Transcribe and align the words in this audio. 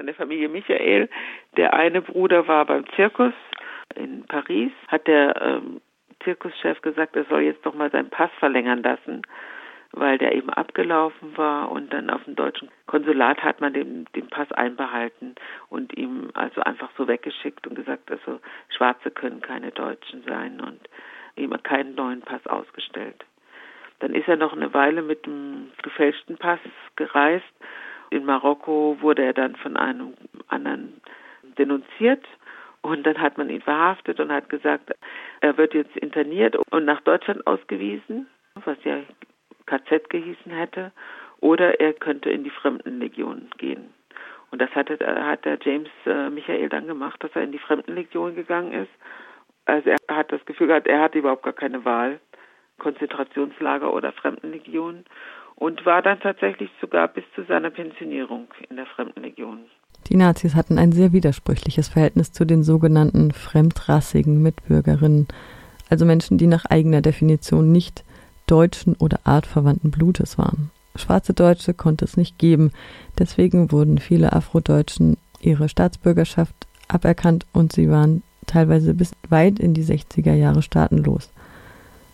von 0.00 0.06
der 0.06 0.14
Familie 0.14 0.48
Michael. 0.48 1.10
Der 1.58 1.74
eine 1.74 2.00
Bruder 2.00 2.48
war 2.48 2.64
beim 2.64 2.86
Zirkus 2.96 3.34
in 3.94 4.24
Paris, 4.26 4.72
hat 4.88 5.06
der 5.06 5.36
ähm, 5.42 5.82
Zirkuschef 6.24 6.80
gesagt, 6.80 7.16
er 7.16 7.26
soll 7.26 7.42
jetzt 7.42 7.66
doch 7.66 7.74
mal 7.74 7.90
seinen 7.90 8.08
Pass 8.08 8.30
verlängern 8.38 8.82
lassen, 8.82 9.20
weil 9.92 10.16
der 10.16 10.34
eben 10.34 10.48
abgelaufen 10.48 11.36
war 11.36 11.70
und 11.70 11.92
dann 11.92 12.08
auf 12.08 12.24
dem 12.24 12.34
deutschen 12.34 12.70
Konsulat 12.86 13.42
hat 13.42 13.60
man 13.60 13.74
den, 13.74 14.06
den 14.16 14.28
Pass 14.28 14.50
einbehalten 14.52 15.34
und 15.68 15.94
ihm 15.98 16.30
also 16.32 16.62
einfach 16.62 16.88
so 16.96 17.06
weggeschickt 17.06 17.66
und 17.66 17.74
gesagt, 17.74 18.10
also 18.10 18.40
Schwarze 18.74 19.10
können 19.10 19.42
keine 19.42 19.70
Deutschen 19.70 20.22
sein 20.22 20.62
und 20.62 20.80
ihm 21.36 21.54
keinen 21.62 21.94
neuen 21.94 22.22
Pass 22.22 22.46
ausgestellt. 22.46 23.22
Dann 23.98 24.14
ist 24.14 24.28
er 24.28 24.36
noch 24.36 24.54
eine 24.54 24.72
Weile 24.72 25.02
mit 25.02 25.26
dem 25.26 25.72
gefälschten 25.82 26.38
Pass 26.38 26.60
gereist. 26.96 27.44
In 28.10 28.24
Marokko 28.24 28.98
wurde 29.00 29.24
er 29.24 29.32
dann 29.32 29.56
von 29.56 29.76
einem 29.76 30.14
anderen 30.48 31.00
denunziert 31.58 32.24
und 32.82 33.04
dann 33.04 33.18
hat 33.18 33.38
man 33.38 33.50
ihn 33.50 33.60
verhaftet 33.60 34.20
und 34.20 34.32
hat 34.32 34.48
gesagt, 34.48 34.90
er 35.40 35.56
wird 35.56 35.74
jetzt 35.74 35.96
interniert 35.96 36.56
und 36.70 36.84
nach 36.84 37.00
Deutschland 37.02 37.46
ausgewiesen, 37.46 38.26
was 38.64 38.76
ja 38.84 38.98
KZ 39.66 40.10
gehießen 40.10 40.50
hätte, 40.50 40.92
oder 41.40 41.80
er 41.80 41.92
könnte 41.92 42.30
in 42.30 42.44
die 42.44 42.50
Fremdenlegion 42.50 43.48
gehen. 43.58 43.94
Und 44.50 44.60
das 44.60 44.70
hat, 44.74 44.90
hat 44.90 45.44
der 45.44 45.58
James 45.62 45.88
äh, 46.06 46.28
Michael 46.28 46.68
dann 46.68 46.86
gemacht, 46.86 47.22
dass 47.22 47.30
er 47.34 47.44
in 47.44 47.52
die 47.52 47.58
Fremdenlegion 47.58 48.34
gegangen 48.34 48.72
ist. 48.72 48.90
Also 49.64 49.90
er 49.90 50.16
hat 50.16 50.32
das 50.32 50.44
Gefühl 50.44 50.66
gehabt, 50.66 50.88
er 50.88 51.00
hatte 51.00 51.18
überhaupt 51.18 51.44
gar 51.44 51.52
keine 51.52 51.84
Wahl. 51.84 52.18
Konzentrationslager 52.78 53.92
oder 53.92 54.10
Fremdenlegion 54.10 55.04
und 55.60 55.84
war 55.84 56.02
dann 56.02 56.18
tatsächlich 56.20 56.70
sogar 56.80 57.06
bis 57.06 57.22
zu 57.36 57.44
seiner 57.44 57.70
Pensionierung 57.70 58.48
in 58.68 58.76
der 58.76 58.86
Fremdenlegion. 58.86 59.60
Die 60.08 60.16
Nazis 60.16 60.54
hatten 60.54 60.78
ein 60.78 60.90
sehr 60.90 61.12
widersprüchliches 61.12 61.88
Verhältnis 61.88 62.32
zu 62.32 62.46
den 62.46 62.64
sogenannten 62.64 63.30
fremdrassigen 63.30 64.42
Mitbürgerinnen, 64.42 65.28
also 65.90 66.06
Menschen, 66.06 66.38
die 66.38 66.46
nach 66.46 66.64
eigener 66.64 67.02
Definition 67.02 67.70
nicht 67.70 68.04
deutschen 68.46 68.96
oder 68.96 69.20
artverwandten 69.24 69.90
Blutes 69.90 70.38
waren. 70.38 70.70
Schwarze 70.96 71.34
Deutsche 71.34 71.74
konnte 71.74 72.06
es 72.06 72.16
nicht 72.16 72.38
geben, 72.38 72.72
deswegen 73.18 73.70
wurden 73.70 73.98
viele 73.98 74.32
Afrodeutschen 74.32 75.18
ihre 75.40 75.68
Staatsbürgerschaft 75.68 76.54
aberkannt 76.88 77.46
und 77.52 77.72
sie 77.72 77.90
waren 77.90 78.22
teilweise 78.46 78.94
bis 78.94 79.12
weit 79.28 79.60
in 79.60 79.74
die 79.74 79.84
60er 79.84 80.34
Jahre 80.34 80.62
staatenlos. 80.62 81.30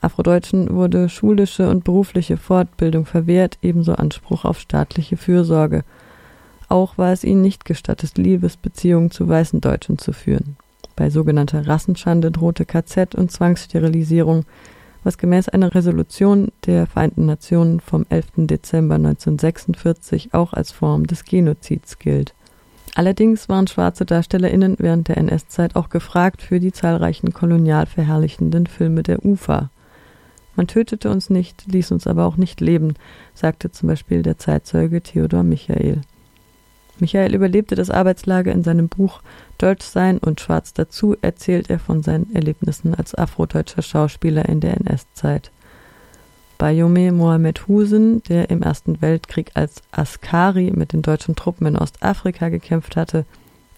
Afrodeutschen 0.00 0.74
wurde 0.74 1.08
schulische 1.08 1.68
und 1.68 1.84
berufliche 1.84 2.36
Fortbildung 2.36 3.04
verwehrt, 3.04 3.58
ebenso 3.60 3.94
Anspruch 3.94 4.44
auf 4.44 4.58
staatliche 4.58 5.16
Fürsorge. 5.16 5.84
Auch 6.68 6.96
war 6.96 7.12
es 7.12 7.24
ihnen 7.24 7.42
nicht 7.42 7.64
gestattet, 7.64 8.16
Liebesbeziehungen 8.16 9.10
zu 9.10 9.28
weißen 9.28 9.60
Deutschen 9.60 9.98
zu 9.98 10.12
führen. 10.12 10.56
Bei 10.96 11.10
sogenannter 11.10 11.66
Rassenschande 11.66 12.30
drohte 12.30 12.64
KZ 12.64 13.14
und 13.14 13.30
Zwangssterilisierung, 13.30 14.44
was 15.02 15.18
gemäß 15.18 15.48
einer 15.48 15.74
Resolution 15.74 16.52
der 16.66 16.86
Vereinten 16.86 17.26
Nationen 17.26 17.80
vom 17.80 18.06
11. 18.08 18.26
Dezember 18.46 18.96
1946 18.96 20.34
auch 20.34 20.52
als 20.52 20.72
Form 20.72 21.06
des 21.06 21.24
Genozids 21.24 21.98
gilt. 21.98 22.34
Allerdings 22.94 23.48
waren 23.48 23.66
schwarze 23.66 24.04
DarstellerInnen 24.04 24.76
während 24.78 25.08
der 25.08 25.16
NS-Zeit 25.18 25.76
auch 25.76 25.90
gefragt 25.90 26.42
für 26.42 26.60
die 26.60 26.72
zahlreichen 26.72 27.32
kolonial 27.32 27.86
verherrlichenden 27.86 28.66
Filme 28.66 29.02
der 29.02 29.24
UFA. 29.24 29.70
Man 30.60 30.66
tötete 30.66 31.08
uns 31.08 31.30
nicht, 31.30 31.64
ließ 31.72 31.90
uns 31.90 32.06
aber 32.06 32.26
auch 32.26 32.36
nicht 32.36 32.60
leben, 32.60 32.92
sagte 33.32 33.70
zum 33.70 33.88
Beispiel 33.88 34.22
der 34.22 34.36
Zeitzeuge 34.36 35.00
Theodor 35.00 35.42
Michael. 35.42 36.02
Michael 36.98 37.34
überlebte 37.34 37.76
das 37.76 37.88
Arbeitslager 37.88 38.52
in 38.52 38.62
seinem 38.62 38.90
Buch 38.90 39.22
Deutsch 39.56 39.86
sein 39.86 40.18
und 40.18 40.38
Schwarz 40.38 40.74
dazu 40.74 41.16
erzählt 41.22 41.70
er 41.70 41.78
von 41.78 42.02
seinen 42.02 42.34
Erlebnissen 42.34 42.94
als 42.94 43.14
afrodeutscher 43.14 43.80
Schauspieler 43.80 44.50
in 44.50 44.60
der 44.60 44.76
NS-Zeit. 44.76 45.50
Bayome 46.58 47.10
Mohamed 47.10 47.66
Husen, 47.66 48.22
der 48.24 48.50
im 48.50 48.60
Ersten 48.60 49.00
Weltkrieg 49.00 49.52
als 49.54 49.80
Askari 49.92 50.72
mit 50.74 50.92
den 50.92 51.00
deutschen 51.00 51.36
Truppen 51.36 51.68
in 51.68 51.78
Ostafrika 51.78 52.50
gekämpft 52.50 52.96
hatte, 52.96 53.24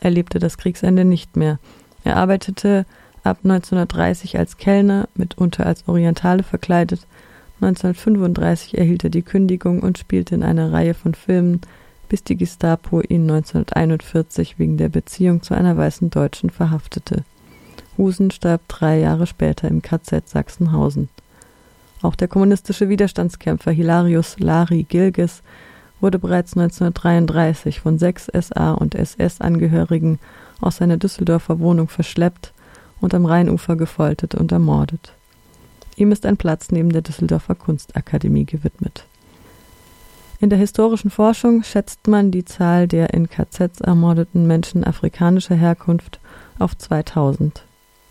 erlebte 0.00 0.40
das 0.40 0.58
Kriegsende 0.58 1.04
nicht 1.04 1.36
mehr. 1.36 1.60
Er 2.02 2.16
arbeitete 2.16 2.86
ab 3.22 3.38
1930 3.44 4.38
als 4.38 4.56
Kellner, 4.56 5.08
mitunter 5.14 5.66
als 5.66 5.86
Orientale 5.88 6.42
verkleidet. 6.42 7.06
1935 7.60 8.76
erhielt 8.76 9.04
er 9.04 9.10
die 9.10 9.22
Kündigung 9.22 9.80
und 9.80 9.98
spielte 9.98 10.34
in 10.34 10.42
einer 10.42 10.72
Reihe 10.72 10.94
von 10.94 11.14
Filmen, 11.14 11.60
bis 12.08 12.24
die 12.24 12.36
Gestapo 12.36 13.00
ihn 13.00 13.30
1941 13.30 14.58
wegen 14.58 14.76
der 14.76 14.88
Beziehung 14.88 15.42
zu 15.42 15.54
einer 15.54 15.76
weißen 15.76 16.10
Deutschen 16.10 16.50
verhaftete. 16.50 17.24
Husen 17.96 18.30
starb 18.30 18.62
drei 18.68 18.98
Jahre 18.98 19.26
später 19.26 19.68
im 19.68 19.80
KZ 19.80 20.28
Sachsenhausen. 20.28 21.08
Auch 22.02 22.16
der 22.16 22.26
kommunistische 22.26 22.88
Widerstandskämpfer 22.88 23.70
Hilarius 23.70 24.38
Lari 24.40 24.82
Gilges 24.82 25.42
wurde 26.00 26.18
bereits 26.18 26.56
1933 26.56 27.80
von 27.80 27.98
sechs 27.98 28.26
SA- 28.26 28.72
und 28.72 28.96
SS-Angehörigen 28.96 30.18
aus 30.60 30.78
seiner 30.78 30.96
Düsseldorfer 30.96 31.60
Wohnung 31.60 31.88
verschleppt 31.88 32.52
und 33.02 33.12
am 33.12 33.26
Rheinufer 33.26 33.76
gefoltert 33.76 34.34
und 34.34 34.50
ermordet. 34.52 35.12
Ihm 35.96 36.10
ist 36.10 36.24
ein 36.24 36.38
Platz 36.38 36.70
neben 36.70 36.90
der 36.90 37.02
Düsseldorfer 37.02 37.54
Kunstakademie 37.54 38.46
gewidmet. 38.46 39.04
In 40.40 40.48
der 40.48 40.58
historischen 40.58 41.10
Forschung 41.10 41.62
schätzt 41.62 42.08
man 42.08 42.30
die 42.30 42.44
Zahl 42.44 42.88
der 42.88 43.12
in 43.12 43.28
KZs 43.28 43.80
ermordeten 43.80 44.46
Menschen 44.46 44.82
afrikanischer 44.82 45.54
Herkunft 45.54 46.18
auf 46.58 46.76
2000. 46.76 47.62